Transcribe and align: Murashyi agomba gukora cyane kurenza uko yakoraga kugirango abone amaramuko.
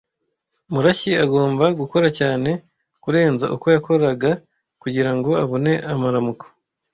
Murashyi 0.71 1.11
agomba 1.25 1.65
gukora 1.79 2.07
cyane 2.19 2.49
kurenza 3.03 3.45
uko 3.55 3.65
yakoraga 3.75 4.31
kugirango 4.81 5.29
abone 5.43 5.73
amaramuko. 5.93 6.45